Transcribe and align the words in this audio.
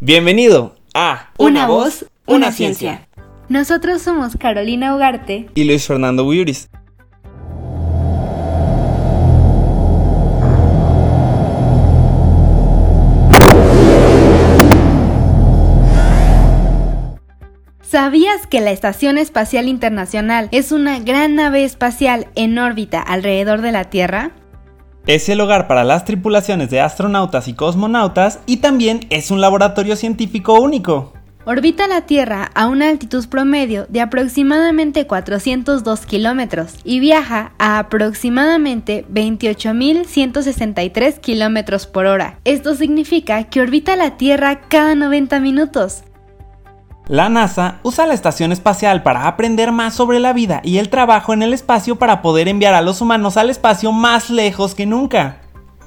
Bienvenido 0.00 0.74
a 0.94 1.30
Una 1.38 1.66
voz, 1.66 2.06
una 2.26 2.50
ciencia. 2.52 3.08
Nosotros 3.48 4.02
somos 4.02 4.36
Carolina 4.36 4.96
Ugarte 4.96 5.48
y 5.54 5.64
Luis 5.64 5.86
Fernando 5.86 6.24
Buyuris. 6.24 6.68
¿Sabías 17.80 18.46
que 18.48 18.60
la 18.60 18.70
Estación 18.70 19.18
Espacial 19.18 19.68
Internacional 19.68 20.48
es 20.50 20.72
una 20.72 20.98
gran 20.98 21.34
nave 21.34 21.62
espacial 21.62 22.26
en 22.34 22.58
órbita 22.58 23.02
alrededor 23.02 23.60
de 23.60 23.70
la 23.70 23.84
Tierra? 23.84 24.32
Es 25.06 25.28
el 25.28 25.40
hogar 25.40 25.66
para 25.66 25.82
las 25.82 26.04
tripulaciones 26.04 26.70
de 26.70 26.80
astronautas 26.80 27.48
y 27.48 27.54
cosmonautas 27.54 28.38
y 28.46 28.58
también 28.58 29.00
es 29.10 29.32
un 29.32 29.40
laboratorio 29.40 29.96
científico 29.96 30.60
único. 30.60 31.12
Orbita 31.44 31.88
la 31.88 32.02
Tierra 32.02 32.52
a 32.54 32.68
una 32.68 32.88
altitud 32.88 33.26
promedio 33.28 33.86
de 33.88 34.00
aproximadamente 34.00 35.08
402 35.08 36.06
kilómetros 36.06 36.76
y 36.84 37.00
viaja 37.00 37.50
a 37.58 37.80
aproximadamente 37.80 39.04
28.163 39.12 41.18
kilómetros 41.18 41.88
por 41.88 42.06
hora. 42.06 42.38
Esto 42.44 42.76
significa 42.76 43.42
que 43.44 43.60
orbita 43.60 43.96
la 43.96 44.16
Tierra 44.16 44.60
cada 44.68 44.94
90 44.94 45.40
minutos. 45.40 46.04
La 47.12 47.28
NASA 47.28 47.78
usa 47.82 48.06
la 48.06 48.14
estación 48.14 48.52
espacial 48.52 49.02
para 49.02 49.26
aprender 49.28 49.70
más 49.70 49.92
sobre 49.92 50.18
la 50.18 50.32
vida 50.32 50.62
y 50.64 50.78
el 50.78 50.88
trabajo 50.88 51.34
en 51.34 51.42
el 51.42 51.52
espacio 51.52 51.96
para 51.96 52.22
poder 52.22 52.48
enviar 52.48 52.72
a 52.72 52.80
los 52.80 53.02
humanos 53.02 53.36
al 53.36 53.50
espacio 53.50 53.92
más 53.92 54.30
lejos 54.30 54.74
que 54.74 54.86
nunca. 54.86 55.36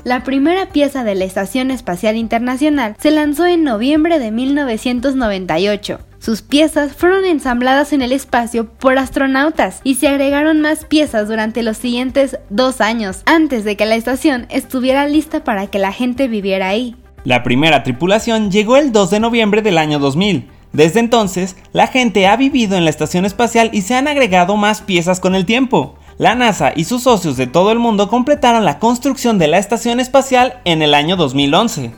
La 0.03 0.23
primera 0.23 0.67
pieza 0.67 1.03
de 1.03 1.15
la 1.15 1.25
Estación 1.25 1.71
Espacial 1.71 2.15
Internacional 2.15 2.95
se 2.99 3.09
lanzó 3.09 3.47
en 3.47 3.63
noviembre 3.63 4.19
de 4.19 4.29
1998. 4.29 5.99
Sus 6.19 6.43
piezas 6.43 6.93
fueron 6.93 7.25
ensambladas 7.25 7.91
en 7.91 8.03
el 8.03 8.11
espacio 8.11 8.69
por 8.69 8.99
astronautas 8.99 9.81
y 9.83 9.95
se 9.95 10.07
agregaron 10.07 10.61
más 10.61 10.85
piezas 10.85 11.27
durante 11.27 11.63
los 11.63 11.77
siguientes 11.77 12.37
dos 12.51 12.81
años, 12.81 13.23
antes 13.25 13.63
de 13.63 13.75
que 13.75 13.87
la 13.87 13.95
estación 13.95 14.45
estuviera 14.51 15.07
lista 15.07 15.43
para 15.43 15.65
que 15.65 15.79
la 15.79 15.91
gente 15.91 16.27
viviera 16.27 16.67
ahí. 16.67 16.95
La 17.23 17.41
primera 17.41 17.81
tripulación 17.81 18.51
llegó 18.51 18.77
el 18.77 18.91
2 18.91 19.09
de 19.09 19.19
noviembre 19.19 19.63
del 19.63 19.79
año 19.79 19.97
2000 19.97 20.51
desde 20.75 20.99
entonces, 20.99 21.55
la 21.73 21.87
gente 21.87 22.27
ha 22.27 22.35
vivido 22.35 22.77
en 22.77 22.83
la 22.83 22.89
estación 22.89 23.25
espacial 23.25 23.69
y 23.73 23.81
se 23.81 23.95
han 23.95 24.07
agregado 24.07 24.57
más 24.57 24.81
piezas 24.81 25.19
con 25.19 25.35
el 25.35 25.45
tiempo. 25.45 25.95
La 26.17 26.35
NASA 26.35 26.71
y 26.75 26.85
sus 26.85 27.03
socios 27.03 27.35
de 27.37 27.47
todo 27.47 27.71
el 27.71 27.79
mundo 27.79 28.07
completaron 28.09 28.63
la 28.63 28.79
construcción 28.79 29.37
de 29.37 29.47
la 29.47 29.57
estación 29.57 29.99
espacial 29.99 30.61
en 30.63 30.81
el 30.81 30.93
año 30.93 31.17
2011. 31.17 31.91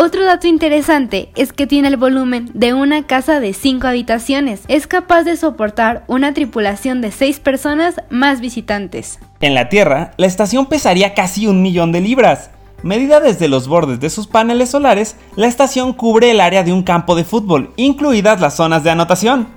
Otro 0.00 0.24
dato 0.24 0.46
interesante 0.46 1.30
es 1.34 1.52
que 1.52 1.66
tiene 1.66 1.88
el 1.88 1.96
volumen 1.96 2.50
de 2.54 2.72
una 2.72 3.06
casa 3.06 3.40
de 3.40 3.52
5 3.52 3.86
habitaciones. 3.86 4.60
Es 4.68 4.86
capaz 4.86 5.24
de 5.24 5.36
soportar 5.36 6.04
una 6.06 6.32
tripulación 6.34 7.00
de 7.00 7.10
6 7.10 7.40
personas 7.40 7.96
más 8.08 8.40
visitantes. 8.40 9.18
En 9.40 9.54
la 9.54 9.68
Tierra, 9.68 10.12
la 10.16 10.28
estación 10.28 10.66
pesaría 10.66 11.14
casi 11.14 11.48
un 11.48 11.62
millón 11.62 11.90
de 11.90 12.00
libras. 12.00 12.50
Medida 12.82 13.20
desde 13.20 13.48
los 13.48 13.66
bordes 13.66 13.98
de 14.00 14.10
sus 14.10 14.26
paneles 14.26 14.70
solares, 14.70 15.16
la 15.34 15.48
estación 15.48 15.92
cubre 15.92 16.30
el 16.30 16.40
área 16.40 16.62
de 16.62 16.72
un 16.72 16.82
campo 16.82 17.16
de 17.16 17.24
fútbol, 17.24 17.72
incluidas 17.76 18.40
las 18.40 18.54
zonas 18.54 18.84
de 18.84 18.90
anotación. 18.90 19.48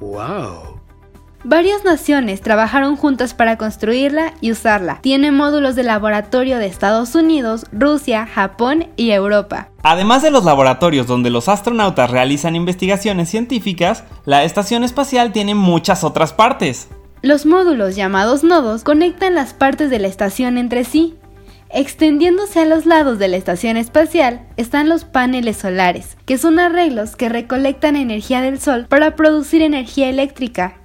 ¡Wow! 0.00 0.70
Varias 1.42 1.84
naciones 1.84 2.42
trabajaron 2.42 2.96
juntas 2.96 3.32
para 3.32 3.56
construirla 3.56 4.34
y 4.42 4.52
usarla. 4.52 4.98
Tiene 5.00 5.32
módulos 5.32 5.74
de 5.74 5.84
laboratorio 5.84 6.58
de 6.58 6.66
Estados 6.66 7.14
Unidos, 7.14 7.64
Rusia, 7.72 8.26
Japón 8.26 8.88
y 8.96 9.12
Europa. 9.12 9.70
Además 9.82 10.20
de 10.20 10.30
los 10.30 10.44
laboratorios 10.44 11.06
donde 11.06 11.30
los 11.30 11.48
astronautas 11.48 12.10
realizan 12.10 12.56
investigaciones 12.56 13.30
científicas, 13.30 14.04
la 14.26 14.44
estación 14.44 14.84
espacial 14.84 15.32
tiene 15.32 15.54
muchas 15.54 16.04
otras 16.04 16.34
partes. 16.34 16.88
Los 17.22 17.46
módulos 17.46 17.96
llamados 17.96 18.44
nodos 18.44 18.84
conectan 18.84 19.34
las 19.34 19.54
partes 19.54 19.88
de 19.88 19.98
la 19.98 20.08
estación 20.08 20.58
entre 20.58 20.84
sí, 20.84 21.16
Extendiéndose 21.72 22.58
a 22.58 22.64
los 22.64 22.84
lados 22.84 23.20
de 23.20 23.28
la 23.28 23.36
estación 23.36 23.76
espacial 23.76 24.44
están 24.56 24.88
los 24.88 25.04
paneles 25.04 25.56
solares, 25.56 26.16
que 26.26 26.36
son 26.36 26.58
arreglos 26.58 27.14
que 27.14 27.28
recolectan 27.28 27.94
energía 27.94 28.40
del 28.40 28.60
sol 28.60 28.86
para 28.88 29.14
producir 29.14 29.62
energía 29.62 30.08
eléctrica. 30.08 30.78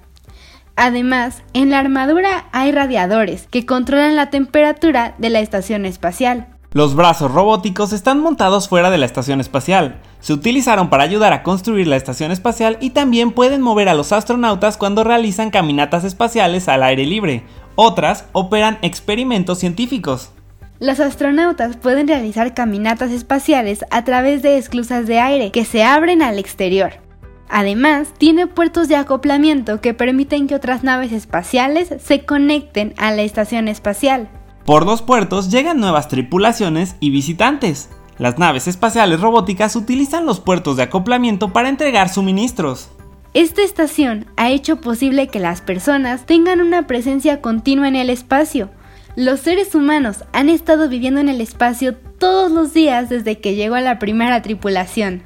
Además, 0.76 1.42
en 1.54 1.70
la 1.70 1.80
armadura 1.80 2.44
hay 2.52 2.70
radiadores 2.70 3.48
que 3.48 3.66
controlan 3.66 4.14
la 4.14 4.30
temperatura 4.30 5.16
de 5.18 5.30
la 5.30 5.40
estación 5.40 5.86
espacial. 5.86 6.46
Los 6.70 6.94
brazos 6.94 7.32
robóticos 7.32 7.92
están 7.92 8.20
montados 8.20 8.68
fuera 8.68 8.90
de 8.90 8.98
la 8.98 9.06
estación 9.06 9.40
espacial. 9.40 10.00
Se 10.20 10.34
utilizaron 10.34 10.88
para 10.88 11.02
ayudar 11.02 11.32
a 11.32 11.42
construir 11.42 11.88
la 11.88 11.96
estación 11.96 12.30
espacial 12.30 12.76
y 12.80 12.90
también 12.90 13.32
pueden 13.32 13.62
mover 13.62 13.88
a 13.88 13.94
los 13.94 14.12
astronautas 14.12 14.76
cuando 14.76 15.02
realizan 15.02 15.50
caminatas 15.50 16.04
espaciales 16.04 16.68
al 16.68 16.84
aire 16.84 17.06
libre. 17.06 17.44
Otras 17.74 18.26
operan 18.32 18.78
experimentos 18.82 19.58
científicos. 19.58 20.32
Los 20.78 21.00
astronautas 21.00 21.78
pueden 21.78 22.06
realizar 22.06 22.52
caminatas 22.52 23.10
espaciales 23.10 23.84
a 23.90 24.04
través 24.04 24.42
de 24.42 24.58
esclusas 24.58 25.06
de 25.06 25.20
aire 25.20 25.50
que 25.50 25.64
se 25.64 25.82
abren 25.82 26.20
al 26.20 26.38
exterior. 26.38 27.00
Además, 27.48 28.08
tiene 28.18 28.46
puertos 28.46 28.88
de 28.88 28.96
acoplamiento 28.96 29.80
que 29.80 29.94
permiten 29.94 30.46
que 30.48 30.54
otras 30.54 30.84
naves 30.84 31.12
espaciales 31.12 31.94
se 32.02 32.26
conecten 32.26 32.92
a 32.98 33.10
la 33.12 33.22
estación 33.22 33.68
espacial. 33.68 34.28
Por 34.66 34.84
los 34.84 35.00
puertos 35.00 35.50
llegan 35.50 35.80
nuevas 35.80 36.08
tripulaciones 36.08 36.96
y 37.00 37.10
visitantes. 37.10 37.88
Las 38.18 38.38
naves 38.38 38.68
espaciales 38.68 39.20
robóticas 39.20 39.76
utilizan 39.76 40.26
los 40.26 40.40
puertos 40.40 40.76
de 40.76 40.82
acoplamiento 40.82 41.52
para 41.52 41.68
entregar 41.68 42.10
suministros. 42.10 42.90
Esta 43.32 43.62
estación 43.62 44.26
ha 44.36 44.50
hecho 44.50 44.80
posible 44.80 45.28
que 45.28 45.40
las 45.40 45.60
personas 45.60 46.26
tengan 46.26 46.60
una 46.60 46.86
presencia 46.86 47.40
continua 47.40 47.86
en 47.86 47.96
el 47.96 48.10
espacio, 48.10 48.70
los 49.16 49.40
seres 49.40 49.74
humanos 49.74 50.24
han 50.34 50.50
estado 50.50 50.90
viviendo 50.90 51.20
en 51.20 51.30
el 51.30 51.40
espacio 51.40 51.94
todos 51.94 52.52
los 52.52 52.74
días 52.74 53.08
desde 53.08 53.38
que 53.38 53.54
llegó 53.54 53.74
a 53.74 53.80
la 53.80 53.98
primera 53.98 54.42
tripulación. 54.42 55.22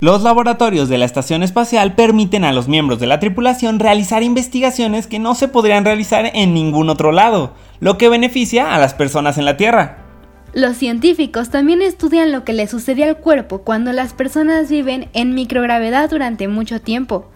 Los 0.00 0.22
laboratorios 0.22 0.90
de 0.90 0.98
la 0.98 1.06
estación 1.06 1.42
espacial 1.42 1.94
permiten 1.94 2.44
a 2.44 2.52
los 2.52 2.68
miembros 2.68 3.00
de 3.00 3.06
la 3.06 3.20
tripulación 3.20 3.80
realizar 3.80 4.22
investigaciones 4.22 5.06
que 5.06 5.18
no 5.18 5.34
se 5.34 5.48
podrían 5.48 5.86
realizar 5.86 6.30
en 6.34 6.52
ningún 6.52 6.90
otro 6.90 7.10
lado, 7.10 7.54
lo 7.80 7.96
que 7.96 8.10
beneficia 8.10 8.74
a 8.74 8.78
las 8.78 8.92
personas 8.92 9.38
en 9.38 9.46
la 9.46 9.56
Tierra. 9.56 10.04
Los 10.52 10.76
científicos 10.76 11.48
también 11.48 11.80
estudian 11.80 12.32
lo 12.32 12.44
que 12.44 12.52
le 12.52 12.66
sucede 12.66 13.04
al 13.04 13.16
cuerpo 13.16 13.62
cuando 13.62 13.92
las 13.92 14.12
personas 14.12 14.68
viven 14.68 15.08
en 15.14 15.34
microgravedad 15.34 16.10
durante 16.10 16.48
mucho 16.48 16.82
tiempo. 16.82 17.30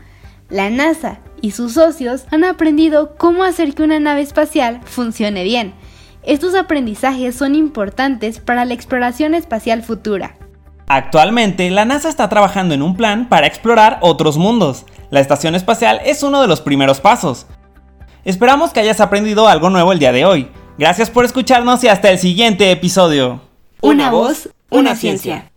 La 0.50 0.68
NASA 0.68 1.20
y 1.42 1.52
sus 1.52 1.74
socios 1.74 2.24
han 2.30 2.44
aprendido 2.44 3.16
cómo 3.16 3.44
hacer 3.44 3.74
que 3.74 3.82
una 3.82 4.00
nave 4.00 4.22
espacial 4.22 4.80
funcione 4.84 5.44
bien. 5.44 5.74
Estos 6.22 6.54
aprendizajes 6.54 7.34
son 7.34 7.54
importantes 7.54 8.40
para 8.40 8.64
la 8.64 8.74
exploración 8.74 9.34
espacial 9.34 9.82
futura. 9.82 10.36
Actualmente, 10.86 11.70
la 11.70 11.84
NASA 11.84 12.08
está 12.08 12.28
trabajando 12.28 12.74
en 12.74 12.82
un 12.82 12.96
plan 12.96 13.28
para 13.28 13.46
explorar 13.46 13.98
otros 14.00 14.38
mundos. 14.38 14.86
La 15.10 15.20
estación 15.20 15.54
espacial 15.54 16.00
es 16.04 16.22
uno 16.22 16.40
de 16.40 16.48
los 16.48 16.60
primeros 16.60 17.00
pasos. 17.00 17.46
Esperamos 18.24 18.72
que 18.72 18.80
hayas 18.80 19.00
aprendido 19.00 19.48
algo 19.48 19.70
nuevo 19.70 19.92
el 19.92 19.98
día 19.98 20.12
de 20.12 20.24
hoy. 20.24 20.48
Gracias 20.78 21.10
por 21.10 21.24
escucharnos 21.24 21.82
y 21.84 21.88
hasta 21.88 22.10
el 22.10 22.18
siguiente 22.18 22.70
episodio. 22.70 23.40
Una 23.80 24.10
voz, 24.10 24.48
una 24.70 24.96
ciencia. 24.96 25.47